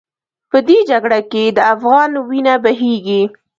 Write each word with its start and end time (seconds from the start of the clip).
په 0.51 0.57
دې 0.67 0.77
جګړه 0.89 1.19
کې 1.31 1.43
د 1.51 1.59
افغان 1.73 2.11
وینه 2.29 2.53
بهېږي. 2.63 3.21